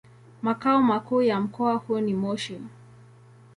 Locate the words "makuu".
0.83-1.21